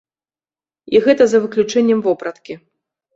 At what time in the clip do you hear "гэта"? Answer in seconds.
1.07-1.27